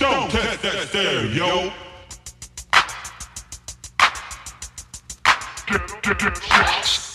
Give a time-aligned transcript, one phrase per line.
[0.00, 1.70] Don't test that stereo.
[5.66, 7.09] Get, get, get,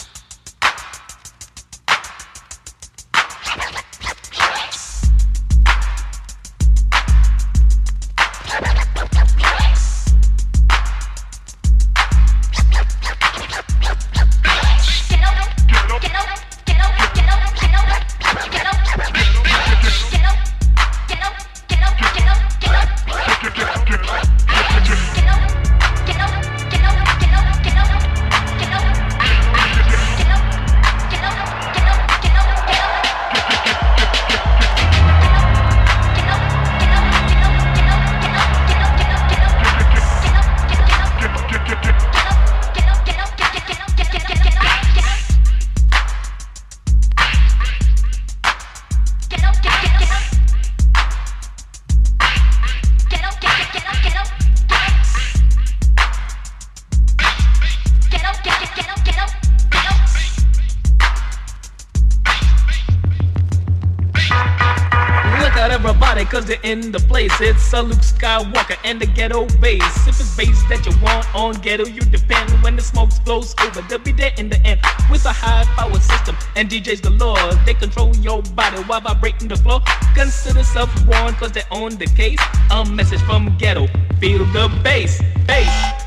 [66.48, 66.66] get.
[66.66, 67.32] in the place.
[67.40, 70.08] It's a Luke Skywalker and the ghetto bass.
[70.08, 72.50] If it's bass that you want on ghetto, you depend.
[72.64, 74.82] When the smoke blows over, they'll be there in the end.
[75.10, 79.58] With a high power system and DJs galore, they control your body while vibrating the
[79.58, 79.82] floor.
[80.16, 82.40] Consider self warned cause they own the case.
[82.72, 83.88] A message from ghetto.
[84.20, 86.05] Feel the bass, bass.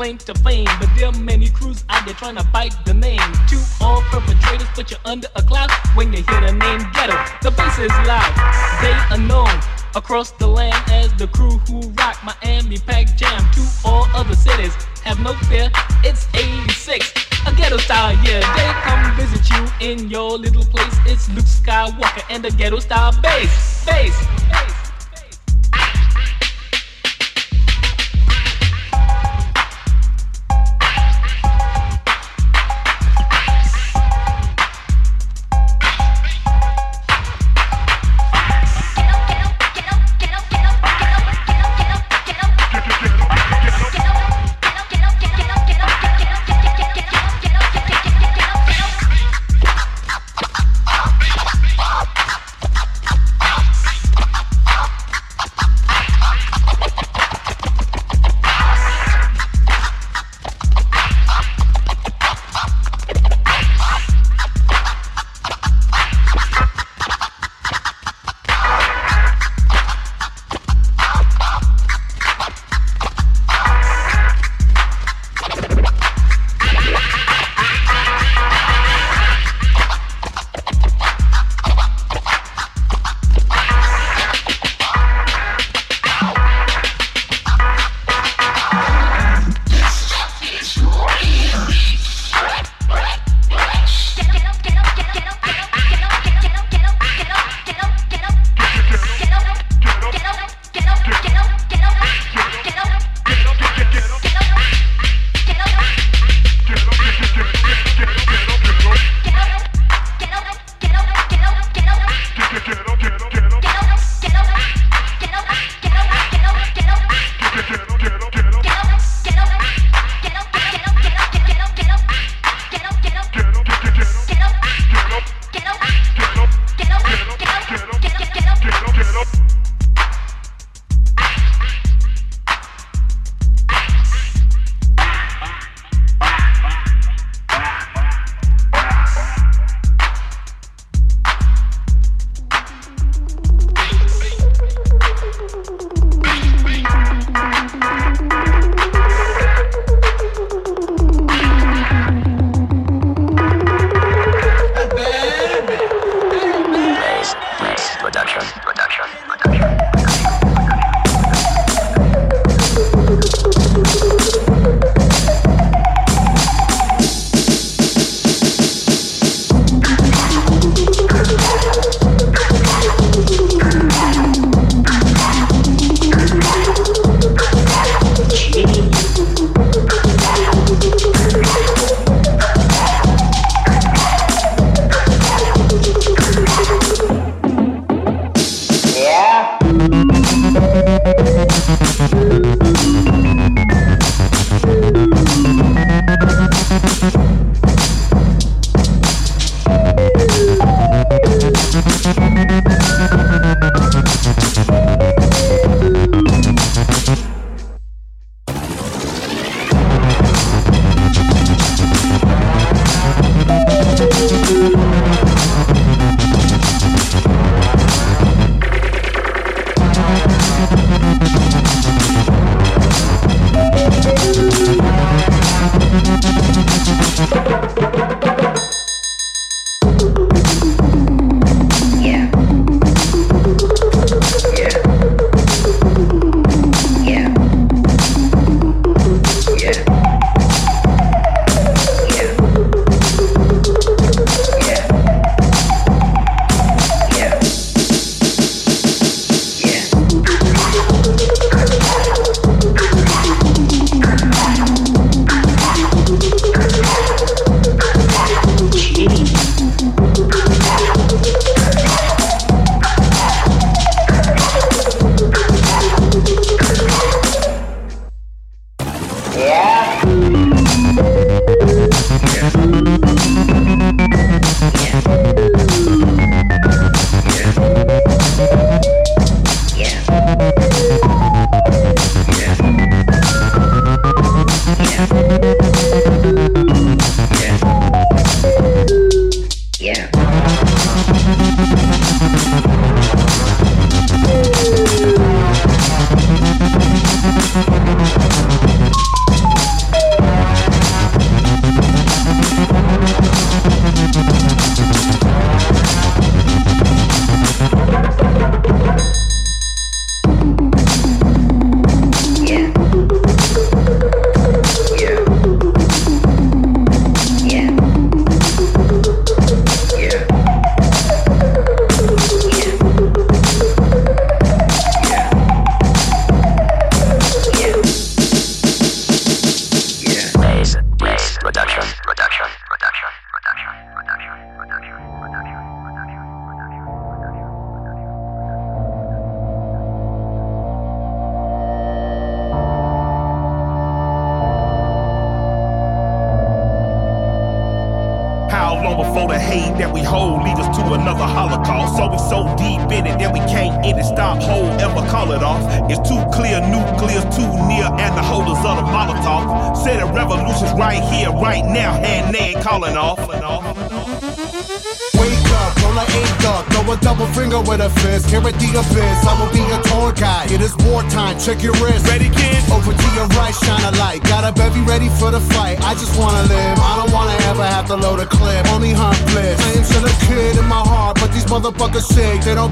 [0.00, 3.20] Claim to fame, but there are many crews out there trying to bite the name.
[3.46, 7.12] Two all perpetrators put you under a cloud when you hear the name ghetto.
[7.42, 8.32] The bass is loud,
[8.80, 9.54] they are known
[9.94, 13.40] across the land as the crew who rock Miami Pack Jam.
[13.52, 14.72] To all other cities,
[15.04, 15.70] have no fear,
[16.02, 17.12] it's 86.
[17.46, 20.96] A ghetto style, yeah, they come visit you in your little place.
[21.04, 24.16] It's Luke Skywalker and the ghetto style bass, bass,
[24.48, 24.79] bass.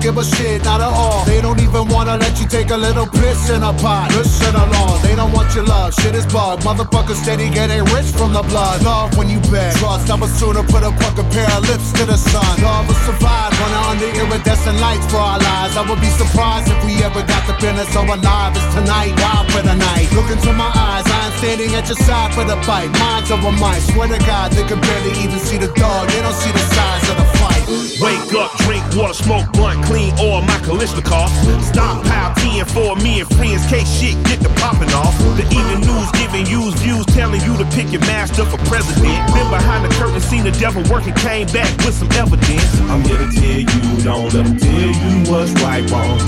[0.09, 1.25] Give a shit, not at all.
[1.25, 4.09] They don't even wanna let you take a little piss in a pot.
[4.17, 5.95] Listen along, they don't want your love.
[5.95, 6.61] Shit is bug.
[6.61, 8.83] Motherfuckers steady getting rich from the blood.
[8.83, 9.77] Love when you beg.
[9.77, 12.53] Trust, I would sooner put a fucking pair of lips to the sun.
[12.63, 15.77] Love will survive when under iridescent lights for our lives.
[15.77, 19.13] I would be surprised if we ever got the business so alive as tonight.
[19.21, 20.09] Wild for the night.
[20.17, 22.89] Look into my eyes, I am standing at your side for the fight.
[22.99, 23.85] Minds over mice.
[23.93, 26.09] Swear to God, they can barely even see the dog.
[26.09, 27.65] They don't see the size of the fight.
[28.01, 31.29] Wake up, drink water, smoke blunt, clean oil, my Kalashnikov.
[31.63, 35.17] Stockpile tea and for me and friends, case shit get the popping off.
[35.37, 39.19] The even news giving you views, telling you to pick your master for president.
[39.35, 42.69] Been behind the curtain, seen the devil working, came back with some evidence.
[42.89, 46.19] I'm here to tell you, don't let them tell you what's right, wrong.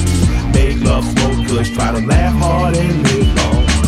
[0.53, 3.81] Make love, smoke kush, try to laugh hard and live long.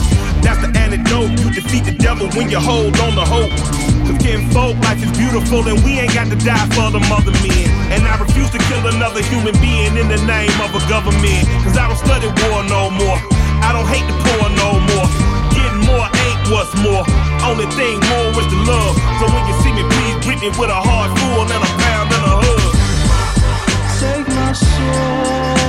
[0.42, 1.30] That's the antidote.
[1.38, 3.81] You defeat the devil when you hold on to hope.
[4.22, 7.66] Cause folk, life is beautiful and we ain't got to die for the mother men.
[7.90, 11.42] And I refuse to kill another human being in the name of a government.
[11.66, 13.18] Cause I don't study war no more.
[13.66, 15.06] I don't hate the poor no more.
[15.50, 17.02] Getting more ain't what's more.
[17.42, 18.94] Only thing more is the love.
[19.18, 22.14] So when you see me, please greet me with a heart full and a pound
[22.14, 22.70] and a hug.
[23.98, 25.61] Take my soul.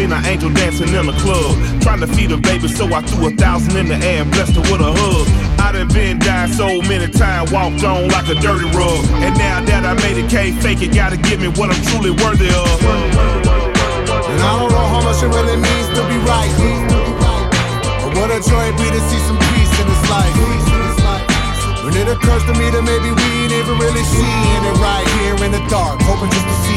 [0.00, 1.52] Seen an angel dancing in a club.
[1.82, 4.54] Trying to feed a baby, so I threw a thousand in the air and blessed
[4.56, 5.26] her with a hug.
[5.60, 9.00] I done been died so many times, walked on like a dirty rug.
[9.24, 12.12] And now that I made it, can't fake it, gotta give me what I'm truly
[12.22, 12.76] worthy of.
[14.30, 16.52] And I don't know how much it really means to be right.
[18.00, 20.36] But what a joy it be to see some peace in this life.
[21.84, 25.36] When it occurs to me that maybe we ain't even really seeing it right here
[25.44, 26.69] in the dark, hoping just to see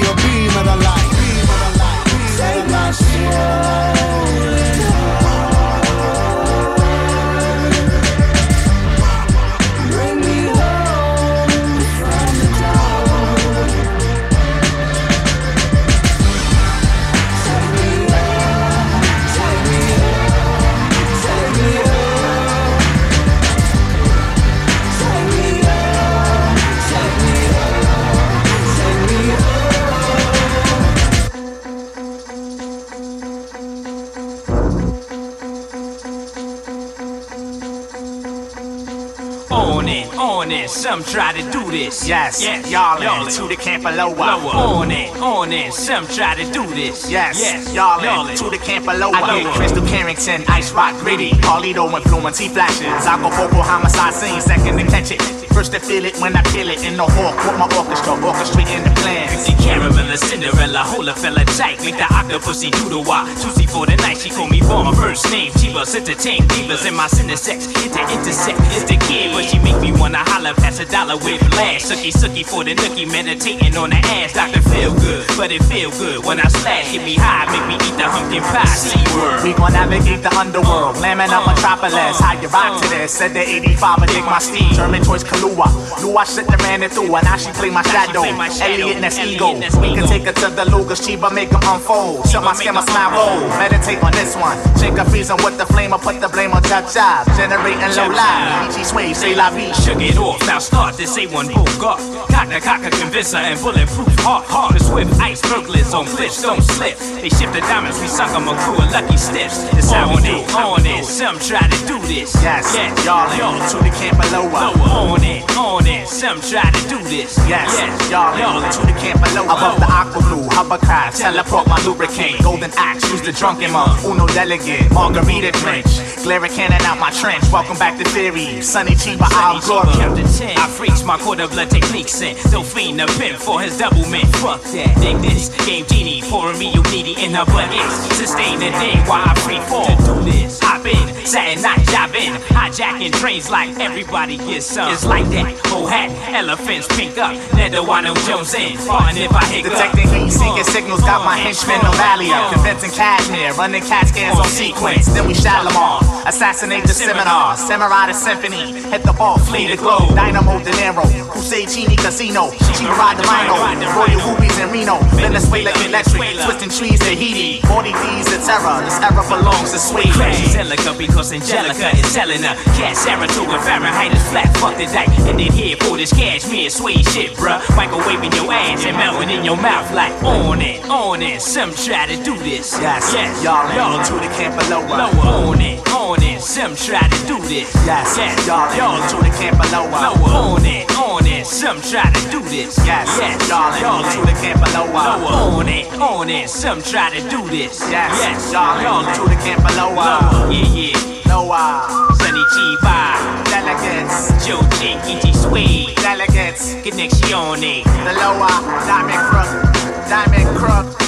[41.04, 42.08] Some try to do this.
[42.08, 42.72] Yes, yes.
[42.72, 44.10] y'all, y'all to the camp below.
[44.14, 44.56] Lower.
[44.56, 45.74] On it, on it.
[45.74, 47.12] Some try to do this.
[47.12, 47.74] Yes, yes.
[47.74, 49.12] y'all, y'all to the camp below.
[49.12, 52.88] I get Crystal Carrington, Ice Rock Gritty, Carlito influence, he flashes.
[53.04, 55.22] Acapulco homicide scene, second to catch it.
[55.54, 58.84] First to feel it when I kill it in the hawk with my orchestra, orchestrating
[58.84, 59.46] the plans.
[59.46, 61.80] The caramel, Cinderella, hold a fella tight.
[61.82, 63.26] Make the octopusy do the wah.
[63.38, 66.96] Juicy for the night, she call me for my First name, Chivas, entertain divas in
[66.96, 67.08] my.
[67.14, 71.18] Hit the intersect, is the kid, but she make me wanna holler, pass a dollar
[71.18, 71.84] with flash.
[71.84, 74.34] Sucky, sucky for the nookie, meditating on the ass.
[74.34, 76.92] Doctor feel good, but it feel good when I slash.
[76.92, 78.66] Hit me high, make me eat the pumpkin pie.
[78.66, 79.44] See word.
[79.44, 81.54] We gon' navigate the underworld, lambing up uh-huh.
[81.54, 82.20] metropolis.
[82.20, 83.12] How you rock to this?
[83.12, 84.74] Said the 85, but dig my steed.
[84.74, 85.68] German choice, Lua.
[86.02, 88.24] Lua shit the ran it through, and now she play my shadow.
[88.24, 89.54] Elliot and that's ego.
[89.84, 92.28] We can take her to the Lugas, Chiba, make them unfold.
[92.30, 93.48] Shut my skin, my smile roll.
[93.60, 94.58] Meditate on this one.
[94.80, 97.28] Shake a freezing with the flame, I put the blame on Cha Cha.
[97.36, 98.72] Generating low live.
[98.72, 99.74] EG sway, say la vie.
[99.84, 102.00] Shook it off, now start this A1 boom guard.
[102.32, 104.76] Cock the cocker convincer and bulletproof hard, hard.
[104.76, 106.98] The swift ice burglars on cliffs don't slip.
[107.20, 109.68] They shift the diamonds, we sunk them a crew of lucky stiffs.
[109.76, 111.04] It's how we do, on it.
[111.04, 112.32] Some try to do this.
[112.42, 113.06] Yes, yes.
[113.06, 114.48] y'all, y'all to the camp below.
[114.48, 116.08] Lower, on it, on on it.
[116.08, 117.38] Some try to do this.
[117.50, 118.10] Yes, yes.
[118.10, 119.46] y'all, y'all to the camp below.
[119.50, 119.58] us.
[119.58, 122.42] Above the aqua blue, hovercraft, teleport my lubricant.
[122.44, 124.04] Golden axe, use the drunken monk.
[124.06, 125.92] Uno delegate, margarita drench.
[126.24, 127.44] Glare cannon out my trench.
[127.52, 128.62] Welcome back to theory.
[128.62, 130.24] Sonny Chiba, I'll Count to.
[130.60, 132.20] I freaks my quarter blood techniques.
[132.52, 134.28] Don't fiend a pimp for his double mint.
[134.38, 134.96] Fuck that.
[135.02, 135.50] Dig this.
[135.66, 137.96] Game genie pouring me you needy in her buckets.
[138.16, 139.86] Sustain the day while I free fall.
[139.86, 140.60] To do this.
[140.62, 142.34] Hop in, satin night job in.
[142.56, 144.92] Hijacking trains like everybody gets some.
[144.92, 145.58] It's like that.
[145.68, 147.36] Whole hat, elephants pink up.
[147.52, 148.78] Nedawano Jones in.
[148.78, 149.74] Farting if I hiccup.
[149.74, 152.52] Detecting heat seeking signals, got my henchmen on Valia.
[152.54, 155.08] Convincing cashmere, running cat scans on sequence.
[155.08, 156.02] Then we Shalimar.
[156.28, 157.58] Assassinate the seminar.
[157.58, 158.74] Samurai the symphony.
[158.90, 160.16] Hit the ball, flee the globe.
[160.16, 161.06] Dynamo De Niro.
[161.32, 162.50] Crusade Chini Casino.
[162.52, 163.56] Ride the rhino.
[163.96, 165.00] Royal Rubies in Reno.
[165.16, 166.22] Venezuela electric.
[166.46, 167.62] Twisting trees to Tahiti.
[167.68, 168.84] 40 D's of terror.
[168.84, 170.22] This era belongs to Sweden.
[170.22, 172.56] Angelica because Angelica is telling her.
[172.76, 174.56] Cat Sarah to a Fahrenheit is flat.
[174.58, 175.10] Fuck the dike.
[175.30, 177.60] And then here for this cashmere suede shit, bruh.
[177.78, 181.42] Microwaving your ass and melting in your mouth like on it, on it.
[181.42, 182.78] Some try to do this.
[182.80, 183.44] Yes, yes.
[183.44, 184.82] Y'all, y'all to the camp below.
[184.82, 186.42] Lower on it, on it.
[186.42, 187.74] Some try to do this.
[187.86, 188.48] Yes, yes.
[188.48, 189.86] Y'all, y'all to the camp below.
[189.88, 191.46] Lower on it, on it.
[191.46, 192.78] Some try to do this.
[192.86, 193.50] Yes, yes.
[193.50, 194.86] Y'all, y'all to the camp below.
[194.86, 196.50] Lower on it, on it.
[196.50, 197.80] Some try to do this.
[197.90, 198.52] Yes, yes.
[198.52, 199.94] Y'all, y'all to the camp below.
[199.94, 201.14] Yeah, yeah.
[201.28, 202.14] Noah.
[202.20, 203.44] Sonny Chiba.
[203.46, 204.46] Delegates.
[204.46, 205.34] Joe E.T.
[205.34, 205.94] Sway.
[205.96, 206.76] Delegates.
[206.86, 207.84] Connectione.
[207.84, 208.54] The lower.
[208.86, 210.10] Diamond Crook.
[210.10, 211.03] Diamond Crook.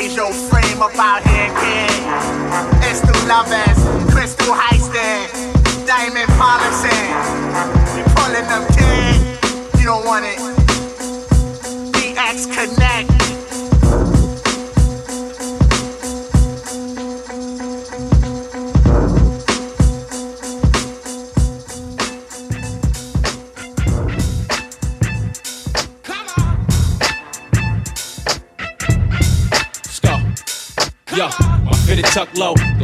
[0.00, 1.52] Raise your frame up out here.
[2.88, 4.14] It's two lovers.
[4.14, 4.99] Crystal Heiston.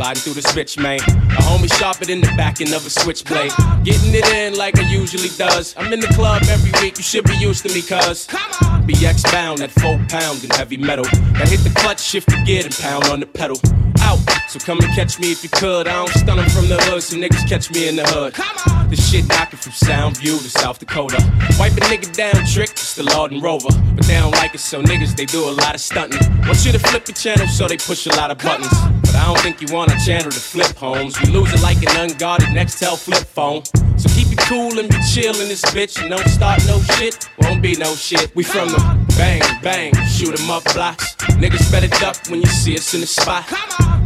[0.06, 1.00] Low, gliding through the switch, man.
[1.00, 3.52] A homie sharper than the backing of a switchblade.
[3.82, 5.75] Getting it in like I usually does.
[5.76, 8.26] I'm in the club every week, you should be used to me, cuz.
[8.86, 11.04] BX bound at four pound in heavy metal.
[11.04, 13.58] That hit the clutch, shift the gear, and pound on the pedal.
[14.00, 14.18] out.
[14.48, 15.88] So come and catch me if you could.
[15.88, 18.75] I don't stun them from the hood, so niggas catch me in the hood.
[18.88, 21.16] This shit knocking from Soundview to South Dakota.
[21.58, 23.68] Wipe a nigga down, trick, it's the Lord and Rover.
[23.96, 26.20] But they don't like it, so niggas, they do a lot of stunting.
[26.46, 28.70] Want you to flip your channel, so they push a lot of buttons.
[29.02, 31.20] But I don't think you want a channel to flip homes.
[31.20, 33.64] We lose it like an unguarded Nextel flip phone.
[33.98, 37.28] So keep it cool and be chill in this bitch and don't start no shit.
[37.40, 38.34] Won't be no shit.
[38.36, 41.14] We from the bang, bang, shoot 'em up blocks.
[41.40, 43.44] Niggas better duck when you see us in the spot.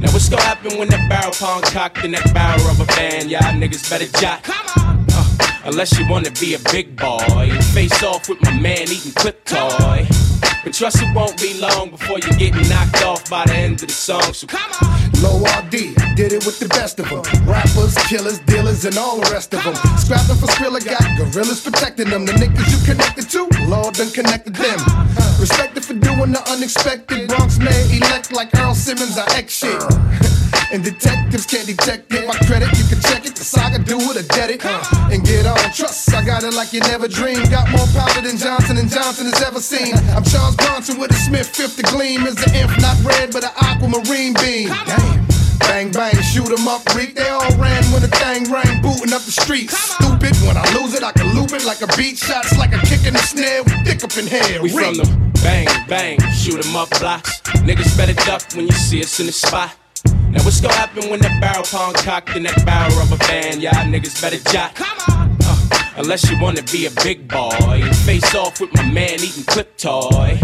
[0.01, 3.31] Now what's gonna happen when that barrel pong cocked in that barrel rubber band?
[3.31, 4.41] Y'all niggas better jot.
[4.49, 5.25] Uh,
[5.65, 10.07] unless you wanna be a big boy face off with my man eating clip toy.
[10.71, 13.89] But trust it won't be long before you're getting knocked off by the end of
[13.89, 14.33] the song.
[14.33, 15.11] So come on.
[15.21, 17.25] Low RD, did it with the best of them.
[17.45, 19.75] Rappers, killers, dealers, and all the rest of them.
[19.99, 22.25] Scrapping for Skrilla, got gorillas protecting them.
[22.25, 24.79] The niggas you connected to, Lord done connected them.
[25.41, 27.27] Respected for doing the unexpected.
[27.27, 29.83] Bronx man elect like Earl Simmons, I X shit.
[30.73, 32.29] And detectives can't detect it.
[32.29, 33.35] My credit, you can check it.
[33.35, 34.65] The saga do it or dead it.
[35.11, 35.59] And get on.
[35.75, 37.51] Trust, I got it like you never dreamed.
[37.51, 39.95] Got more power than Johnson and Johnson has ever seen.
[40.15, 41.77] I'm Charles Bronson with a Smith fifth.
[41.77, 44.69] The gleam is the inf, not red, but an aquamarine beam.
[44.69, 45.27] Damn.
[45.61, 47.15] Bang bang, shoot 'em up, reek.
[47.15, 49.77] They all ran when the thing rang, booting up the streets.
[49.79, 52.19] Stupid, when I lose it, I can loop it like a beat.
[52.19, 54.63] Shots like a kick in the snare, with dick up in here.
[54.63, 57.41] We from them bang, bang, shoot 'em up blocks.
[57.67, 59.71] Niggas better duck when you see us in the spot.
[60.31, 63.63] Now what's gonna happen when that barrel pong cocked in that barrel rubber band?
[63.63, 64.73] Y'all niggas better jot.
[64.81, 65.20] Uh,
[65.97, 70.39] unless you wanna be a big boy face off with my man eating clip toy.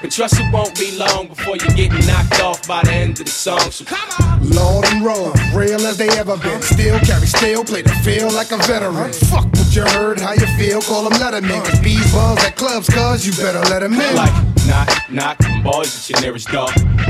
[0.00, 3.24] But trust it won't be long before you're getting knocked off by the end of
[3.24, 3.70] the song.
[3.70, 4.50] So come on.
[4.50, 6.60] Lord and roll, real as they ever been.
[6.62, 9.12] Still carry steel, play the field like a veteran.
[9.12, 11.64] Fuck what you heard, how you feel, call them lettermen.
[11.64, 14.14] Cause bees buzz at clubs, cuz you better let 'em in.
[14.14, 14.34] Like
[14.66, 16.68] knock, knock, them boys at your nearest door.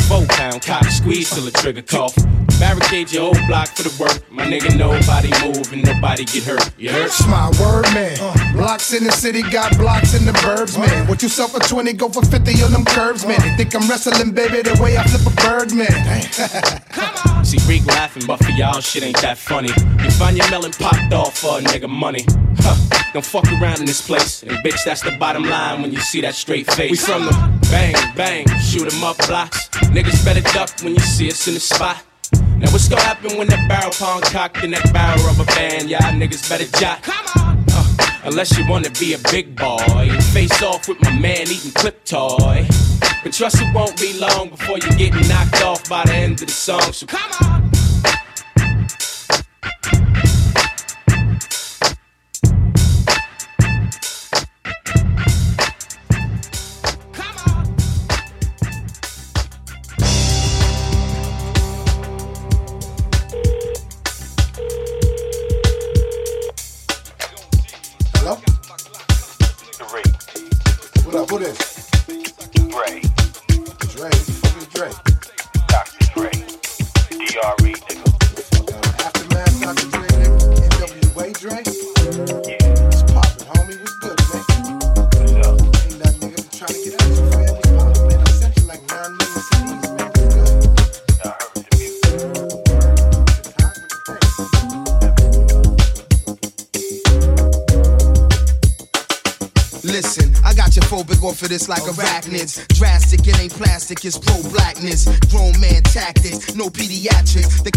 [0.08, 2.14] Four pound cock squeeze till the trigger cough.
[2.58, 4.30] Barricade your whole block for the work.
[4.30, 6.70] My nigga, nobody move and nobody get hurt.
[6.78, 7.04] You heard?
[7.10, 8.16] That's my word, man.
[8.54, 11.06] Blocks in the city got blocks in the burbs, man.
[11.06, 13.40] What you sell for 20, go for 50 on them curves, man.
[13.40, 15.92] They think I'm wrestling, baby, the way I flip a bird, man.
[17.44, 19.68] See Reek laughing, but for y'all shit ain't that funny.
[20.02, 22.24] You find your melon popped off for a nigga money.
[22.58, 22.76] Huh.
[23.12, 24.42] Don't fuck around in this place.
[24.42, 26.90] And bitch, that's the bottom line when you see that straight face.
[26.90, 27.32] We from the
[27.70, 29.68] bang, bang, shoot 'em up blocks.
[29.92, 32.02] Niggas better duck when you see us in the spot.
[32.58, 35.90] Now what's gonna happen when that barrel pong cocked in that barrel rubber band?
[35.90, 37.02] Y'all niggas better jot.
[37.02, 37.62] Come on.
[37.70, 42.02] Uh, unless you wanna be a big boy face off with my man eating clip
[42.04, 42.66] toy.
[43.22, 46.46] But trust it won't be long before you're getting knocked off by the end of
[46.46, 46.92] the song.
[46.92, 47.65] So come on.
[102.36, 105.06] Drastic, it ain't plastic, it's pro blackness.
[105.30, 107.64] Grown man tactics, no pediatrics.
[107.64, 107.70] The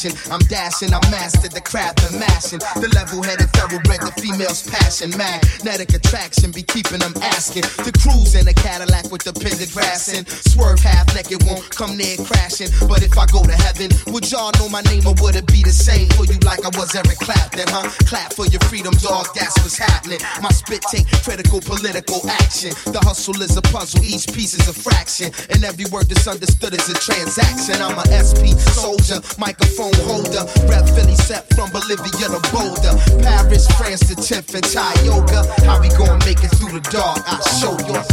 [0.00, 0.32] splashing.
[0.32, 2.60] I'm dashing, I mastered the craft of mashing.
[2.80, 5.10] The level headed thoroughbred, the female's passion.
[5.16, 7.62] Magnetic attraction be keeping them asking.
[7.84, 10.26] To cruise in a Cadillac with the pentagrass in.
[10.26, 12.68] Swerve half naked, won't come near crashing.
[12.88, 15.62] But if I go to heaven, would y'all know my name or would it be
[15.62, 17.88] the same for you like I was Eric Clapton, huh?
[18.06, 20.20] Clap for your freedom, dog, that's what's happening.
[20.40, 22.72] My spit take critical political action.
[22.92, 25.32] The hustle is a puzzle, each piece is a fraction.
[25.50, 27.82] And every word that's understood is a transaction.
[27.82, 30.44] I'm a SP soldier, microphone holder.
[30.68, 32.94] Rep Philly set from Bolivia to Boulder.
[33.22, 35.46] Paris, France to Tiff and Thai yoga.
[35.66, 37.20] How we gonna make it through the dark?
[37.26, 37.94] I'll show you.
[37.94, 38.04] I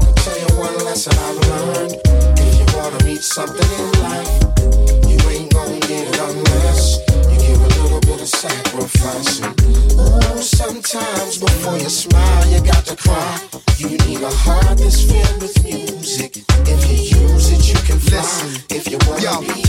[0.00, 2.00] can tell you one lesson I've learned.
[2.38, 4.32] If you wanna reach something in life,
[5.08, 6.98] you ain't gonna get it unless
[7.30, 9.40] you give a little bit of sacrifice.
[9.40, 13.40] Ooh, sometimes before you smile, you got to cry.
[13.78, 16.44] You need a heart that's filled with music.
[16.66, 18.20] If you use it, you can fly.
[18.20, 18.62] Listen.
[18.70, 19.63] If you want Yo, kick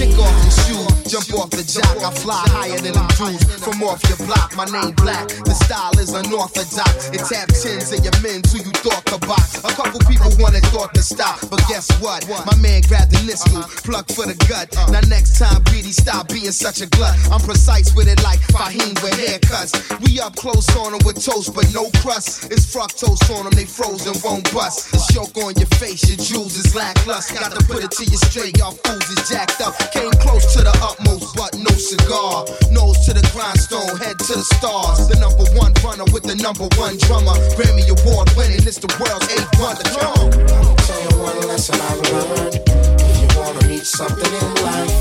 [1.56, 4.56] the I fly higher than them Jews from off your block.
[4.56, 7.12] My name black, the style is unorthodox.
[7.12, 9.60] It tap tens of your men who you thought could box.
[9.60, 12.24] A couple people wanted thought to stop, but guess what?
[12.46, 14.72] My man grabbed the niskel, plucked for the gut.
[14.88, 17.18] Now next time, BD, stop being such a glut.
[17.32, 19.76] I'm precise with it like Fahim with haircuts.
[20.00, 22.52] We up close on them with toast, but no crust.
[22.52, 24.92] It's fructose on them, they frozen, won't bust.
[24.96, 27.36] The choke on your face, your jewels is lackluster.
[27.36, 29.76] Got to put it to you straight, y'all fools is jacked up.
[29.92, 32.46] Came close to the utmost, but cigar.
[32.72, 35.08] Nose to the grindstone, head to the stars.
[35.08, 37.34] The number one runner with the number one drummer.
[37.58, 39.86] Grammy Award winning, it's the world's eighth wonder.
[39.96, 40.76] Come on.
[40.86, 42.62] Tell you one lesson I've learned.
[43.02, 44.96] If you wanna reach something in life,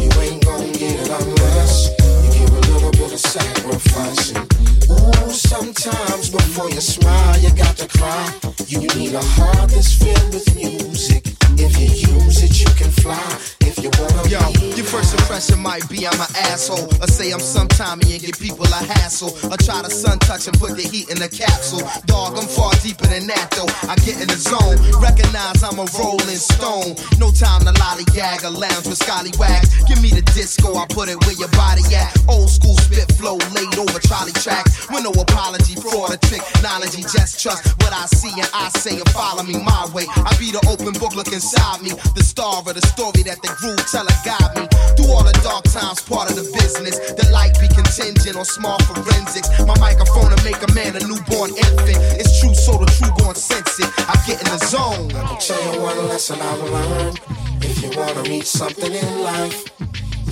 [0.00, 1.90] you ain't gonna get it unless
[2.24, 4.42] you give a little bit of sacrificing.
[4.90, 8.32] Ooh, sometimes before you smile, you got to cry.
[8.66, 11.43] You need a heart that's filled with music.
[11.56, 13.20] If you use it, you can fly.
[13.60, 14.40] If you wanna Yo,
[14.74, 16.86] your first impression might be I'm an asshole.
[17.02, 19.30] Or say I'm sometimey and give people a hassle.
[19.50, 21.82] Or try to sun touch and put the heat in the capsule.
[22.06, 23.70] Dog, I'm far deeper than that though.
[23.88, 24.78] I get in the zone.
[25.00, 26.94] Recognize I'm a rolling stone.
[27.18, 29.70] No time to lollygag or lounge with scallywags.
[29.86, 32.10] Give me the disco, I put it where your body at.
[32.28, 34.90] Old school spit flow laid over trolley tracks.
[34.90, 37.02] With no apology, fraud or technology.
[37.02, 40.06] Just trust what I see and I say and follow me my way.
[40.10, 41.90] I be the open book look inside me.
[42.16, 44.64] The star of the story that the groove teller guide me.
[44.96, 46.96] Through all the dark times, part of the business.
[47.12, 49.52] The light be contingent on small forensics.
[49.68, 52.00] My microphone to make a man a newborn infant.
[52.16, 53.90] It's true, so the true gon' sense it.
[54.08, 55.12] I get in the zone.
[55.12, 57.20] i Tell you one lesson I've learned.
[57.60, 59.68] If you wanna reach something in life,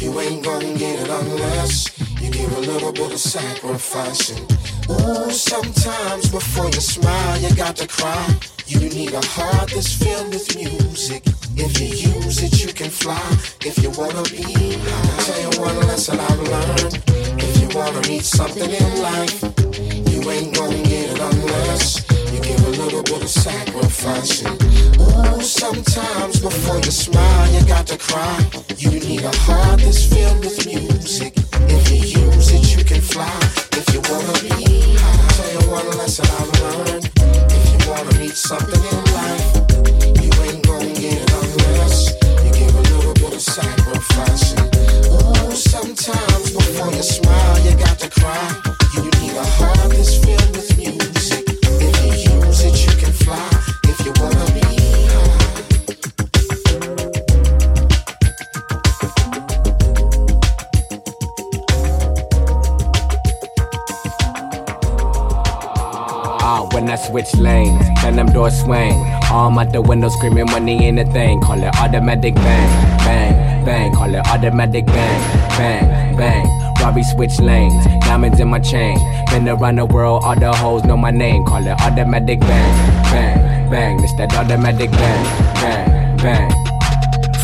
[0.00, 4.44] you ain't gonna get it unless you give a little bit of sacrificing.
[4.88, 8.51] Ooh, sometimes before you smile, you got to cry.
[8.72, 11.22] You need a heart that's filled with music.
[11.56, 13.20] If you use it, you can fly.
[13.60, 16.96] If you wanna be high, I'll tell you one lesson I've learned.
[17.36, 19.42] If you wanna reach something in life,
[20.08, 22.00] you ain't gonna get it unless
[22.32, 24.56] you give a little bit of sacrificing.
[25.04, 28.38] Ooh, sometimes before you smile, you got to cry.
[28.78, 31.34] You need a heart that's filled with music.
[31.68, 33.36] If you use it, you can fly.
[33.72, 37.11] If you wanna be high, I'll tell you one lesson I've learned.
[38.02, 39.54] You wanna reach something in life,
[40.20, 41.30] you ain't gonna get
[42.42, 44.51] you give a little bit of sacrificing.
[67.02, 68.92] Switch lanes, then them doors swing.
[69.30, 71.40] Arm out the window screaming money ain't a thing.
[71.40, 73.92] Call it automatic bang, bang, bang.
[73.94, 75.20] Call it automatic bang,
[75.58, 76.74] bang, bang.
[76.80, 78.98] Robbie switch lanes, diamonds in my chain.
[79.30, 81.44] Been around the world, all the hoes know my name.
[81.44, 84.04] Call it automatic bang, bang, bang.
[84.04, 86.71] It's that automatic bang, bang, bang.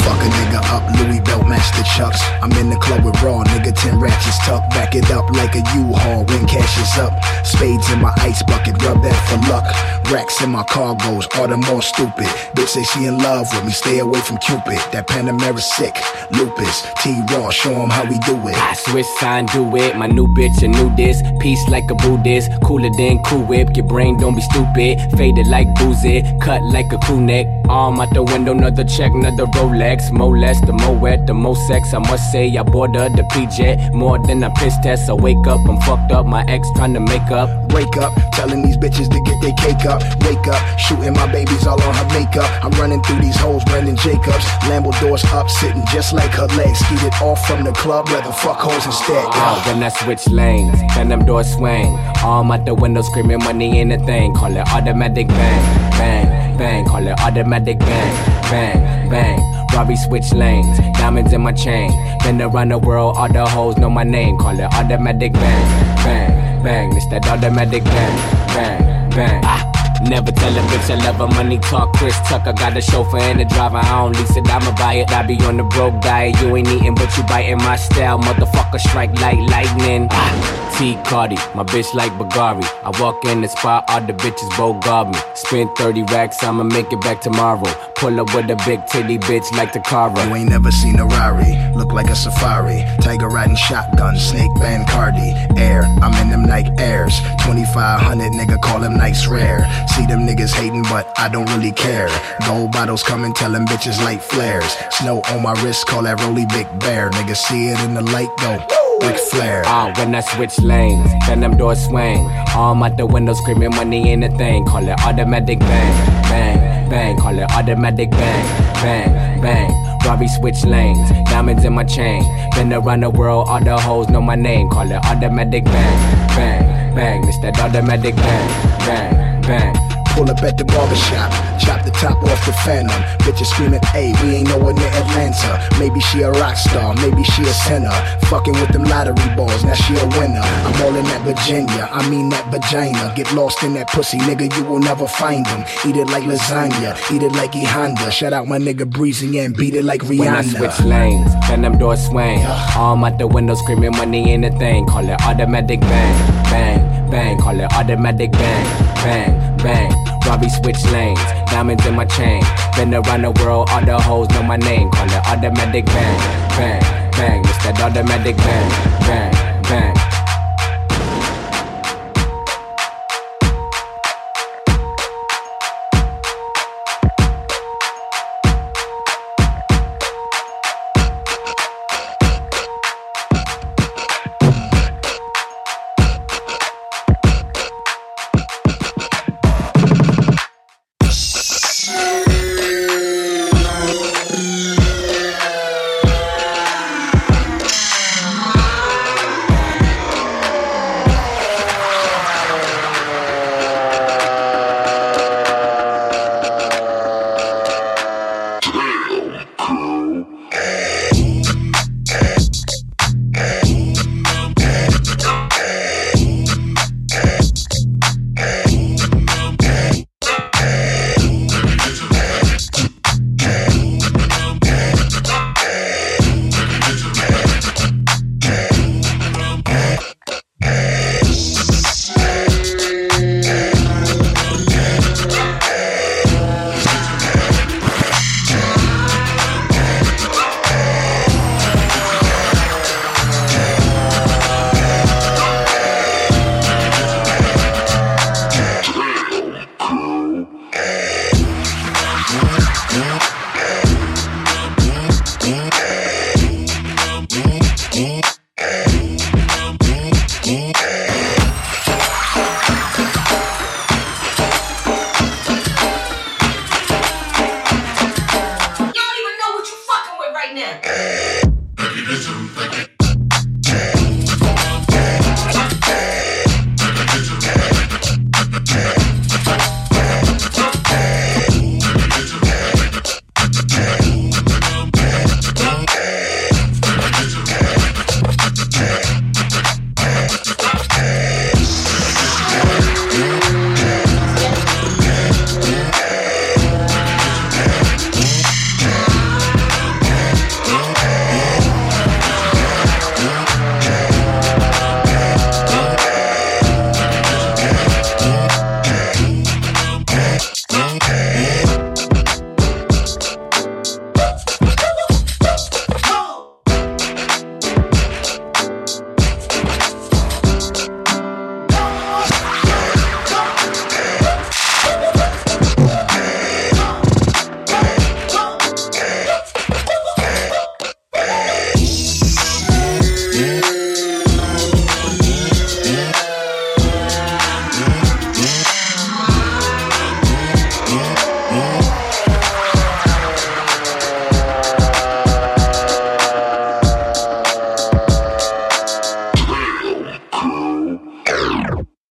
[0.08, 2.18] Fuck a nigga up, Louis belt match the chucks.
[2.40, 4.70] I'm in the club with raw, nigga, 10 ratchets tucked.
[4.70, 7.12] Back it up like a U-Haul when cash is up.
[7.44, 9.66] Spades in my ice bucket, rub that for luck.
[10.10, 12.24] Racks in my cargoes, all the more stupid.
[12.56, 14.80] Bitch say she in love with me, stay away from Cupid.
[14.92, 15.94] That Panamera sick,
[16.30, 16.86] lupus.
[17.02, 18.56] T-Raw, show him how we do it.
[18.56, 19.94] I switch sign, do it.
[19.96, 21.22] My new bitch, a new this.
[21.40, 22.50] Peace like a Buddhist.
[22.62, 23.76] Cooler than Cool Whip.
[23.76, 25.12] Your brain don't be stupid.
[25.18, 26.24] Faded like boozy.
[26.40, 27.46] Cut like a crew neck.
[27.68, 29.97] Arm out the window, another check, another Rolex.
[30.10, 31.92] More less, the more wet, the more sex.
[31.94, 33.92] I must say, I bought the PJ.
[33.92, 35.10] More than a piss test.
[35.10, 36.26] I wake up, I'm fucked up.
[36.26, 37.48] My ex trying to make up.
[37.72, 40.00] Wake up, telling these bitches to get their cake up.
[40.24, 42.48] Wake up, shooting my babies all on her makeup.
[42.64, 44.44] I'm running through these hoes, Brandon Jacobs.
[44.68, 46.78] Lambo doors up, sitting just like her legs.
[46.78, 49.24] Skeeted off from the club, rather fuck hoes instead.
[49.30, 51.94] Ah, when I switch lanes, then them doors swing.
[52.24, 54.34] Arm out the window screaming money in the thing.
[54.34, 56.84] Call it automatic bang, bang, bang.
[56.84, 58.14] Call it automatic bang,
[58.50, 59.66] bang, bang.
[59.74, 61.90] Robbie switch lanes, diamonds in my chain.
[62.24, 64.36] Been around the world, all the hoes know my name.
[64.38, 65.66] Call it automatic bang,
[66.04, 66.96] bang, bang.
[66.96, 68.16] It's that automatic bang,
[68.48, 69.40] bang, bang.
[69.44, 69.64] Ah.
[70.02, 71.92] Never tell a bitch I love her money talk.
[71.96, 73.78] Chris Tucker got a chauffeur and a driver.
[73.78, 75.10] I don't lease it, I'ma buy it.
[75.10, 76.40] I be on the broke diet.
[76.40, 78.18] You ain't eating, but you biting my style.
[78.18, 80.06] Motherfucker strike like lightning.
[80.10, 80.67] Ah.
[80.78, 82.62] T Cardi, my bitch like Bagari.
[82.84, 85.18] I walk in the spot, all the bitches both guard me.
[85.34, 87.68] Spend 30 racks, I'ma make it back tomorrow.
[87.96, 89.82] Pull up with a big titty bitch like the.
[89.88, 92.84] You ain't never seen a Rari, look like a safari.
[93.00, 95.34] Tiger riding shotgun, snake band Cardi.
[95.60, 97.18] Air, I'm in them Nike Airs.
[97.42, 99.66] 2500 nigga call them Nikes rare.
[99.96, 102.08] See them niggas hating, but I don't really care.
[102.46, 104.76] Gold bottles coming, tell them bitches light flares.
[104.92, 107.10] Snow on my wrist, call that Rolly Big Bear.
[107.10, 108.87] Nigga see it in the light, go.
[109.00, 109.62] Ric Flair.
[109.66, 112.26] Uh, when I switch lanes, then them doors swing.
[112.54, 114.64] Arm out the window screaming money ain't a thing.
[114.64, 117.16] Call it automatic bang, bang, bang.
[117.16, 118.44] Call it automatic bang,
[118.82, 119.88] bang, bang.
[120.04, 122.22] Robbie switch lanes, diamonds in my chain.
[122.54, 124.68] Been around the world, all the hoes know my name.
[124.70, 127.28] Call it automatic bang, bang, bang.
[127.28, 128.48] It's that automatic bang,
[128.86, 129.97] bang, bang.
[130.18, 131.30] Pull up at the barbershop,
[131.62, 133.00] chop the top off the phantom.
[133.22, 135.62] Bitches screaming, hey, we ain't nowhere near Atlanta.
[135.78, 137.94] Maybe she a rock star, maybe she a sinner.
[138.26, 140.42] Fucking with them lottery balls, now she a winner.
[140.42, 143.12] I'm all in that Virginia, I mean that vagina.
[143.14, 145.60] Get lost in that pussy, nigga, you will never find them.
[145.86, 148.10] Eat it like lasagna, eat it like E Honda.
[148.10, 150.18] Shout out my nigga Breezy and beat it like Rihanna.
[150.18, 152.42] When I switch lanes, then them doors swing.
[152.76, 154.84] Arm out the window screaming money ain't a thing.
[154.88, 157.38] Call it automatic bang, bang, bang.
[157.38, 158.66] Call it automatic bang,
[159.04, 159.92] bang, bang.
[160.26, 162.42] Robbie switch lanes, diamonds in my chain.
[162.76, 164.90] Been around the world, all the hoes know my name.
[164.90, 166.18] Call it automatic bang,
[166.56, 167.40] bang, bang.
[167.44, 168.70] It's that automatic bang,
[169.06, 170.07] bang, bang.